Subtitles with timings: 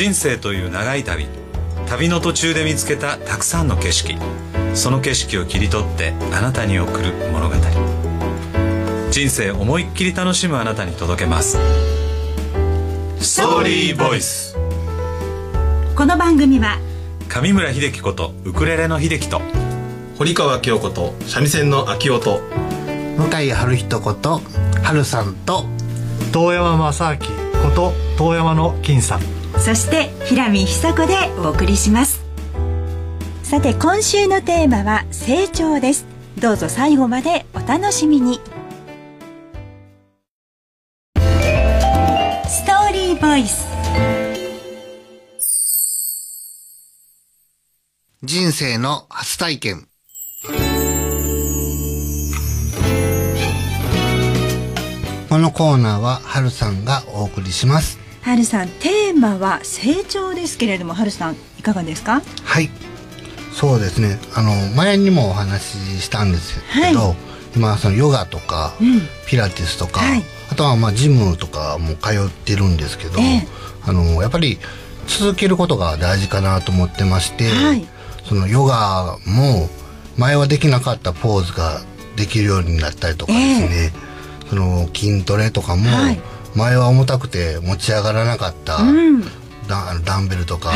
[0.00, 1.26] 人生という長い旅。
[1.86, 4.16] 旅の途中で見つけたたくさんの景色。
[4.72, 7.54] その景色を切り取ってあなたに送る物語。
[9.10, 11.58] 人生思いっきり楽しむあなたに届けます。
[13.20, 14.56] ストーリーボイス
[15.94, 16.78] この番組は
[17.28, 19.42] 上村秀樹ことウクレレの秀樹と
[20.16, 22.40] 堀川京子と三味線の秋音
[23.18, 24.40] 向井春人こと
[24.82, 25.66] 春さんと
[26.32, 27.18] 遠山正明
[27.68, 32.24] こと遠山の金さんそして平見久子でお送りします。
[33.42, 36.06] さて今週のテーマは成長です。
[36.38, 38.40] どうぞ最後までお楽しみに。
[42.48, 43.66] ストーリーボイス。
[48.22, 49.86] 人生の初体験。
[55.28, 57.99] このコーナーは春さんがお送りします。
[58.22, 62.22] 春さんテーマは成長ですけれども春さんいかがですか？
[62.44, 62.70] はい。
[63.52, 64.18] そうですね。
[64.34, 67.16] あの前にもお話ししたんですけど、はい、
[67.56, 74.58] 今そのヨガとか、うん、ピラティスとか、はい、あとはまあジムとかも通ってるんですけど、えー、あのやっぱり
[75.06, 77.86] 続けることが大事かなと思ってまして、はい、
[78.24, 79.68] そのヨガも
[80.16, 81.80] 前はできなかったポーズが
[82.16, 83.92] できるようになったりとかですね、
[84.42, 85.84] えー、その筋トレとかも、
[86.54, 89.22] 前は重たくて持ち上がらなかった、うん、
[89.68, 90.72] ダダンベルとか、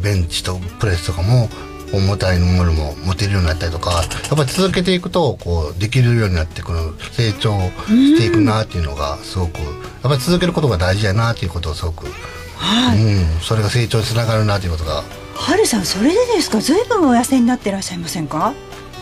[0.00, 1.48] ベンチとプレスとかも
[1.92, 6.78] 重たいものも持てるようになったりとかやっぱり続けていくとこうできるようになってくる
[7.12, 9.64] 成長していくなっていうのがすごくやっ
[10.02, 12.06] ぱり続けることが大事やなっていうことをすごく、
[12.56, 15.02] はい、うん、それが成長につながるなということが。
[15.34, 16.60] はるさんそれでですか？
[16.60, 18.54] ずいぶんお痩せになってらっしゃいませんか？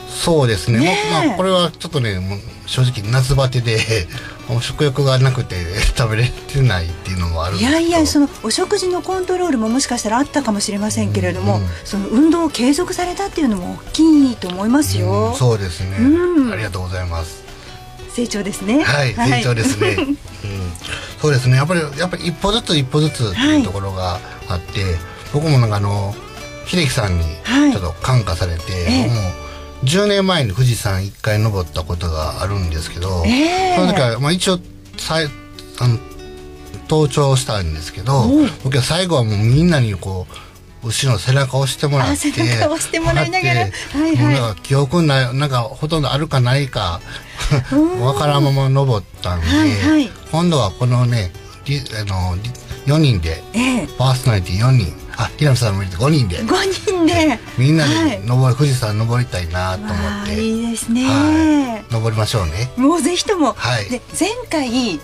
[0.09, 2.21] そうですね、ねまあ、これはちょっとね
[2.67, 3.79] 正直夏バテで
[4.61, 5.57] 食欲がなくて
[5.97, 17.47] 食べれてないっていうのもあるいやいやそのお食事のコントロールももしかしたらあったかもしれませんけれども、うんうん、その運動を継続されたっていうのも大きいと思いますよ、うん、そうですね、うん、ありがとうございます。
[18.17, 18.83] 成長ですね。
[18.83, 20.17] はい、はい、成長ですね、 うん、
[21.21, 21.57] そうですね。
[21.57, 24.95] やっぱりやっぱり一歩ずつ一歩ずつっていうところがあって、はい、
[25.35, 26.15] 僕もなんかあの
[26.67, 27.25] 秀樹さんに
[27.73, 29.46] ちょっと感化されて、はい、僕も
[29.87, 34.59] 10年前に富士山1回登ったことがあるんですけど、えー、その時は、まあ、一応
[34.99, 35.27] さい
[35.79, 35.99] あの
[36.89, 38.25] 登頂したんですけど
[38.65, 40.27] 僕は最後はもうみんなにこ
[40.83, 43.67] う後ろの背中を押してもらって背中を押してもらいながら、 は
[44.09, 47.01] いはい、なんか記憶ないなんかほとんどあるかないか
[48.01, 51.33] わからんまま登ったんで、はいはい、今度はこのね
[52.01, 52.37] あの
[52.87, 56.39] 4人で、えー、パーソナリティ4人あ平野さんもいて5人で。
[56.39, 57.39] 5人で。
[57.59, 60.43] みんなで登、はい、富士山登りたいなと思って。
[60.43, 62.71] いいですね、はい、登りましょうね。
[62.77, 65.01] もうぜひとも、はい、で前回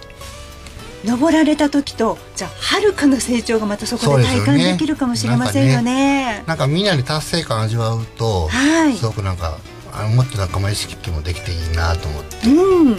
[1.05, 6.45] 登られた時とじゃあはるかの成長がまたそこで体感できるかもしれませんよね。
[6.47, 9.59] なんか、ね,、みんなに達成感味わうと、はい、すごくなんか
[9.93, 12.97] あもっと仲間意識もできていいなと思って、うん、うん。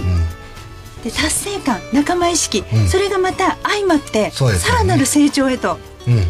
[1.03, 6.23] で達成感仲間意識、うん、それがまた相まって、ね、さらなる成長へと、うん、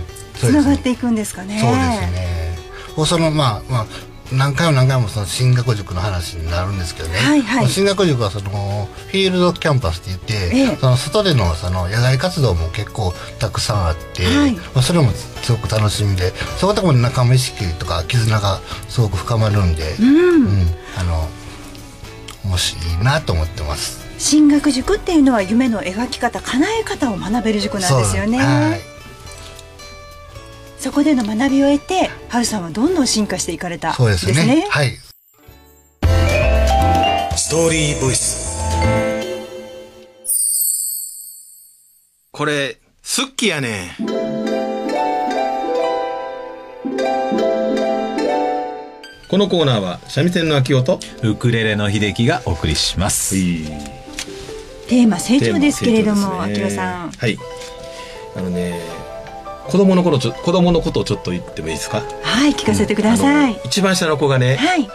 [0.48, 1.60] つながっていくんですかね。
[1.60, 1.78] そうで
[2.08, 3.08] すね。
[3.08, 3.86] そのまあまあ
[4.32, 20.68] 何回も何回もその進学塾の話になるんですけどね、はいはい、進学塾はそのフィールドキャンパスって言って、ええ、その外でのその野外活動も結構たくさんあって、はい、まあ、それもすごく楽しみでそこでも仲間意識とか絆がすごく深まるんで、うん、うん、
[20.98, 21.30] あの
[22.50, 24.02] もしいいなと思ってます。
[24.18, 28.93] 進学塾っていうのは夢の描き方叶え方を学べる塾なんですよね。
[30.84, 34.92] はいそこでの学びを得てハさんはどんどん進化していかれたそうですね、ね、はい。
[37.38, 38.52] ストーリーボイス。
[42.32, 43.96] これスッキやね。
[49.30, 53.36] このコーナーは三味線の秋音ウクレレの秀樹がお送りします、
[54.90, 57.12] テーマ成長ですけれども、ね、秋さん。
[57.12, 57.38] はい。
[58.36, 59.03] あのね
[59.68, 62.02] 子供の頃ちょ子供のことをちょっと言ってもいいですか？
[62.22, 64.88] はい聞かせてください、うん、一番下の子がね、はい、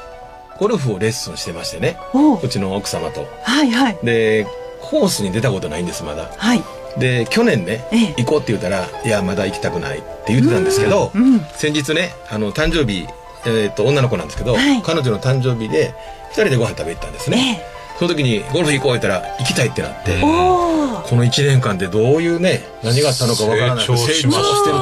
[0.58, 1.96] ゴルフをレッスンしてましてね
[2.42, 2.48] う。
[2.48, 3.26] ちの奥様と。
[3.42, 3.98] はいはい。
[4.02, 4.46] で
[4.80, 6.30] コースに出たことないんですまだ。
[6.36, 6.62] はい。
[6.98, 13.06] で去年ね、ええ、行こうって言ったら「いやまだ行きたくない」って言ってたんですけど、うんうん、先日ねあの誕生日、
[13.46, 15.94] えー、と女の子なんですけど、はい、彼女の誕生日で
[16.30, 24.30] 2人でご飯食べ行ったんですね、えその時にゴルフ行こう言ったら行きたいってなってこの1年間でどういうね何があったのかわからない成長してる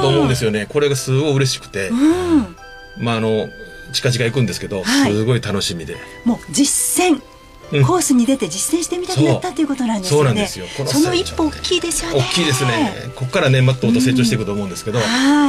[0.03, 0.67] と思うんですよね。
[0.69, 2.57] これがすごい嬉しくて、うん、
[2.99, 3.49] まああの
[3.93, 5.97] 近々行くんですけど、はい、すごい楽しみで。
[6.25, 7.23] もう実践
[7.71, 10.49] コースに出て実践してみたくなったっていうことなんですよね。
[10.87, 12.21] その一歩大きいですよね。
[12.21, 12.93] 大きいですね。
[13.17, 15.01] ここからね、まっともと成長していくと思うんですけど、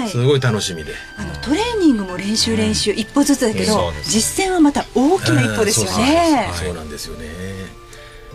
[0.09, 0.93] すごい楽しみで。
[1.17, 6.49] あのトレーニングも練習練習、一歩ずつだけど、実践はまた大きな一歩ですよね。
[6.55, 7.27] そうなんですよね。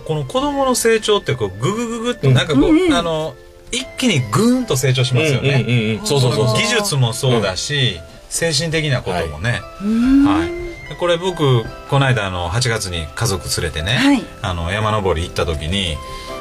[0.04, 3.34] この子供の成長ってこうググググっとなんかこう、あの
[3.72, 6.00] 一気にグーンと成長しますよね。
[6.04, 6.46] そうそうそう。
[6.56, 7.98] 技術もそうだし、
[8.28, 9.60] 精神的なこともね。
[9.80, 10.61] はい。
[10.98, 15.96] これ僕この間あの8月に家族連れてね、はい、あの山登り行った時に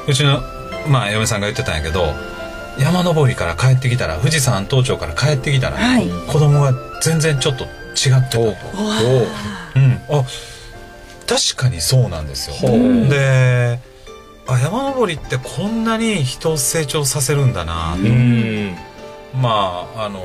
[0.08, 0.40] うちの、
[0.88, 2.14] まあ、嫁さんが言ってたんやけど
[2.78, 6.72] 山登りから帰ってきたら富士山登頂から帰ってきたら、はい、子供が
[7.02, 8.40] 全然ちょっと違ってたと。
[9.74, 10.24] うん、あ
[11.26, 12.56] 確かにそうなんですよ。
[13.08, 13.78] で
[14.48, 17.98] あ山登りってこんなに人を成長させるんだなと。
[19.38, 20.24] まああの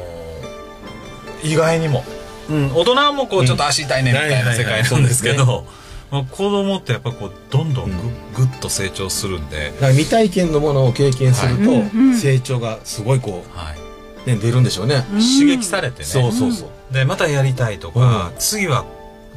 [1.43, 2.03] 意外にも。
[2.49, 5.65] うん、大人もこうちょっと足痛いねみたいな世界なんですけど、
[6.11, 7.91] まあ、子供ってやっぱこうどんどん
[8.33, 9.73] ぐ,、ぐっと成長するんで。
[9.79, 11.83] 未体験のものを経験すると、
[12.19, 13.87] 成長がすごいこう、はい。
[14.29, 16.05] ね、出るんでしょうね、刺激されてね。
[16.05, 16.93] そうそうそう。
[16.93, 18.85] でまたやりたいとか、次は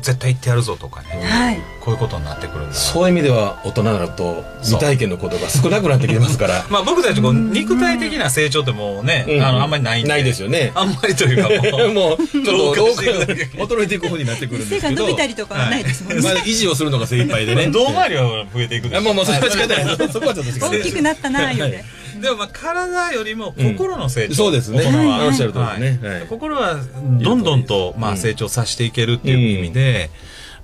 [0.02, 6.66] 絶対行ってやるぞとかね、はい、こういうことになってくるんだそういう意味では大人になると未体験のことが少なくなってきてますから。
[6.70, 10.72] まあ僕たちこう肉体的な成長ってもうね、うん、あのあんまりないないですよね。
[10.74, 11.48] あんまりというか
[11.92, 12.18] もう。
[12.30, 14.88] ちょっと衰えていく方になってくるんですけど。
[14.88, 17.68] 背が伸びたりとかはないですもんね、まあ、維持をするのが精一杯でね。
[17.72, 21.84] 胴回りは増えていくんですもうもうそれは仕方ないそこはちょっと大きくなったな言うて
[22.20, 24.82] でもまあ体よりも心の成長、そうですね。
[24.84, 26.76] おっしゃる通りね、心は
[27.20, 30.10] どんどんとまあ成長させていけるっていう意味で、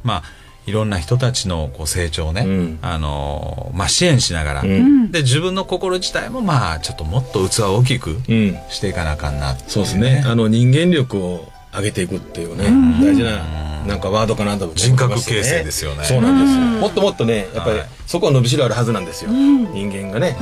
[0.03, 0.23] まあ
[0.67, 8.17] いろんな人たちのこう成長をね、うん、あのまあ、支援しながら、うん、で自分の心自体もまあちょっともっと器を大きく
[8.71, 10.25] していかなあかんな、ね、そうですね。
[10.27, 12.65] あの人間力を上げていくっていうね、
[13.05, 13.45] 大事な
[13.87, 16.05] なんかワードかなとね、人格形成ですよね。
[16.05, 16.81] そうなんですよ。
[16.81, 20.37] もっともっとねやっぱり、そこは伸びしろあるはずなんですよ、人間がね、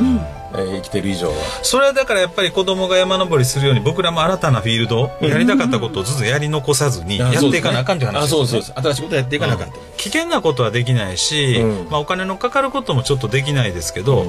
[0.57, 1.35] えー、生きてる以上は。
[1.63, 8.81] それはだからやっぱり子供が山登りするように僕らも新たなフィールド、やりたかったことをずつやり残さずにやっていかなあかんっていう話、ね、あそうそうそう。
[8.81, 11.61] 新しいことやっていかなあかん、危険なことはできないし、
[11.91, 14.27] まあ、お金のかかることもちょっとできないですけど、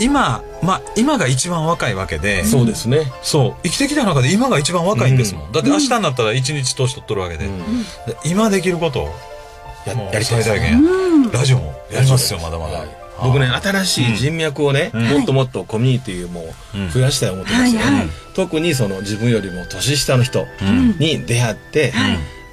[0.00, 3.12] 今まあ今が一番若いわけでそうですね。
[3.22, 3.54] そう。
[3.62, 7.48] 生きてきた中で今が一番若いんですもん、だって明日になったら一日年取っとるわけで、
[8.24, 9.14] 今できることを
[9.86, 12.84] ややりたい最大限、ラジオもやりますよまだまだ、
[13.22, 16.44] 僕ね新しい人脈をね、もっともっとコミュニティも
[16.92, 17.80] 増やしたいと思ってますよ、
[18.34, 20.46] 特にその自分よりも年下の人
[20.98, 21.92] に出会って、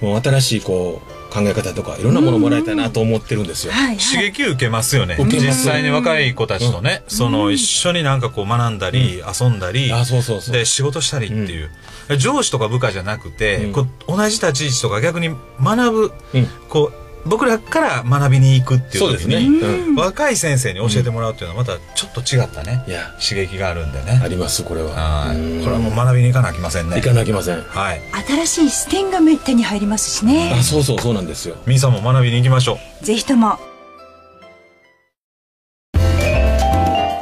[0.02, 3.74] もう新しいこう考え方とかいろんなものもらいたいなと思ってるんですよ。
[3.74, 5.18] 刺激受けますよね。
[5.20, 9.92] 実際に若い子たちとね、その一緒になんかこう学んだり、遊んだり、
[10.52, 11.70] で仕事したりっていう。
[12.18, 15.30] 上司とか部下じゃなくて、こう同じ立ち位置とか逆に
[15.62, 16.12] 学ぶ、
[16.70, 19.68] こう僕らから学びに行くっていう時に、ね。
[19.68, 22.84] うん、若い先生に教えてもらうっていうのはまたちょっと違ったね、
[23.20, 24.22] 刺激があるんでね。
[24.24, 25.34] ありますこれは。
[25.64, 26.98] これはもう学びに行かなきませんね。
[26.98, 27.62] 行かなきません。
[27.62, 28.02] はい。
[28.46, 30.54] 新しい視点が手に入りますしね。
[30.54, 31.56] あそうそうそうなんですよ。
[31.66, 33.06] みんさんも学びに行きましょう。
[33.06, 33.58] ぜひとも。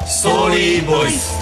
[0.05, 1.33] ストーリーボイス。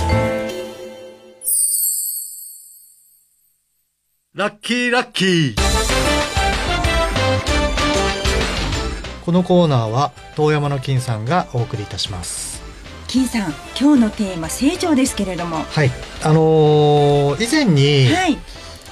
[4.33, 5.70] ラッキーラッキー
[9.25, 12.61] このコーナーは遠山の金さんがお送りいたします。
[13.07, 15.57] 金さん今日のテーマ成長ですけれども。
[15.57, 15.91] はい。
[16.23, 18.09] あのー、以前に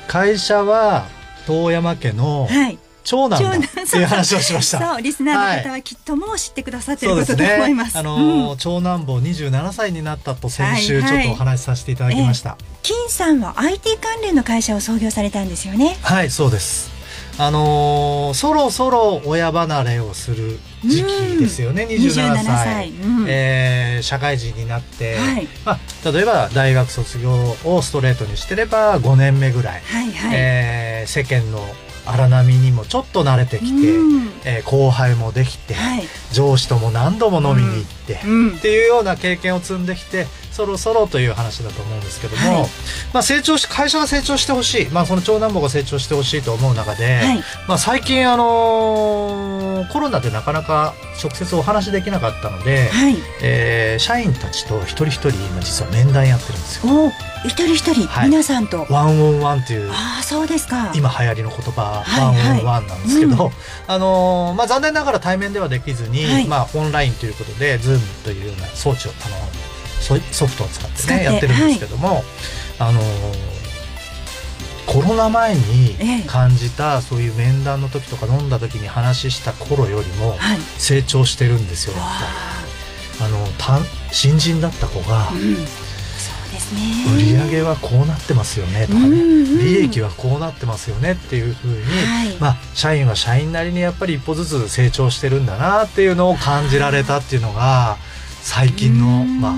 [0.08, 1.08] 会社は
[1.48, 2.78] 遠山家の、はい。
[3.06, 4.94] 長男だっていう話をしました。
[4.94, 7.98] そう、リスナーの方はきっともう知ってくださってることと思います。
[7.98, 12.52] あのーうん、長男坊27歳になったと先週ちょっとお話しさせていただきました。
[12.52, 15.98] はい金さんは IT 関連の会社を創業されたんですよね。
[16.02, 16.99] はい、そうです。
[17.40, 22.46] あのー、そろそろ親離れをする時期ですよね、うん、27歳。
[22.46, 27.32] 歳、うん、えー、社会人になって、はい、まあ、例えば大学卒業
[27.64, 31.60] をストレートにしてれば5年目ぐらい、はいはい、えー、世間の
[32.06, 42.70] 荒波にもちょっと慣れてきて、うん、えー、後輩もできて、はい、上司とも何度も飲みに行って、うん、っていうような経験を積んできてそろそろという話だと思うんですけども、はい、
[43.14, 57.12] まあ、成長し会社が成長してほしい、まあ、その長男坊が成長してほしいと思う中で、はい、まあ、最近、あのー、コロナでなかなか直接お話できなかったので、はい、えー、社員たちと一人一人今実は面談やってるんですよ。
[57.46, 58.86] 一人一人、はい、皆さんと。
[58.90, 60.92] one on one っていうあそうですか。
[60.94, 63.52] 今流行りの言葉、はい、ワンオンワンなんですけど、うん、
[63.88, 72.24] あのー、まあ、残念ながら対面ではできずに、はい、まあ、オンラインということで Zoom というような装置をあのソフトを使ってねやってるんですけども、はい、
[72.80, 73.04] あのー、
[74.88, 75.96] コロナ前に
[76.26, 80.36] 感じた、そういう面談の時とか飲んだ時に話した頃よりも
[80.78, 82.04] 成長してるんですよ、やっ
[83.20, 83.26] ぱり。
[83.26, 83.30] あ。
[83.30, 83.46] の
[84.12, 85.89] 新人だった子が、うん
[87.16, 89.18] 売り上げはこうなってますよねとかね、
[89.64, 97.98] 利益はこうなってますよねっていうふうに、はい、まあ、社員は社員なりにやっぱり一歩ずつ成長してるんだなっていうのを感じられたっていうのが
[98.42, 99.56] 最近の、まあ、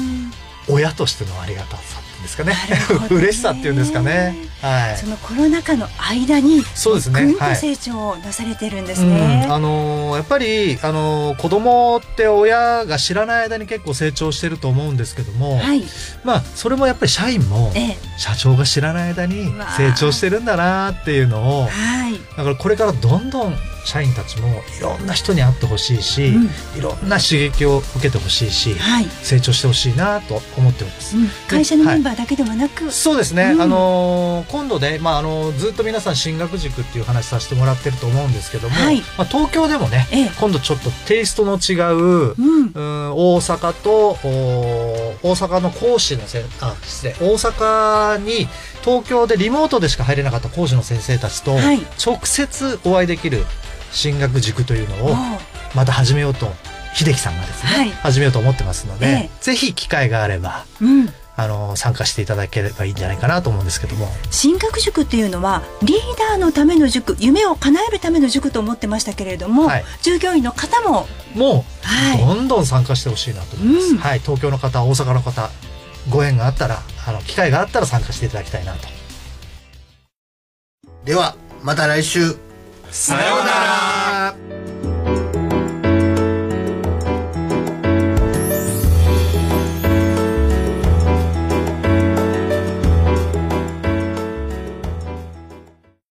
[0.69, 2.51] 親としてのありがたさですかね。
[2.51, 2.57] ね。
[3.09, 7.25] 嬉しさっていうんですかね、はい、そのコロナ禍の間にそうですね。
[7.25, 15.83] ぐんと成長をなされてるんですね、はいうん、あのー、やっぱり、あのー、子供って親が知らない間に結構成長してると思うんですけども、はい、
[16.23, 17.71] まあそれもやっぱり社員も
[18.17, 26.45] 社長が知らない間に成長してるんだなっていうのを、はい、だからこれからどんどん社員たちもいろんな人に会ってほしいし、うん、
[26.77, 42.71] いろんな刺激を受けてほしいし、はい、成長してほしいなと思っております、うん、会社のメンバーだけではなく、はい、そうですね、うん、あの今度で、まあ、あのずっと皆さん進学塾っていう話させてもらってると思うんですけども、はい、まあ、東京でもね、ええ、今度ちょっとテイストの違う,、うん。
[42.73, 48.47] 大阪と大阪の講師のせあ失礼大阪に
[48.83, 51.57] 東京でリモートでしか入れなかった講師の先生たちと
[52.03, 53.45] 直接お会いできる
[53.91, 55.15] 進学塾というのを
[55.75, 56.47] また始めようと
[56.93, 61.07] 秀樹さんがですね、はい、始めようと思ってますので、ええ、ぜひ機会があれば、うん、
[61.37, 64.07] あの参加していただければいいんじゃないかなと思うんですけども。
[64.29, 65.97] 進学塾っていうのはリー
[66.29, 71.65] ダーのための塾夢を叶えるための塾と思ってましたけれども、はい、従業員の方もも
[72.17, 75.49] う、どんどん参加してほしいなと思います、うん、はい、東京の方大阪の方
[76.09, 78.87] ご縁があったらあの機会があったら参加していただきたいなと。
[81.05, 82.35] ではまた来週。
[82.91, 83.70] さようなら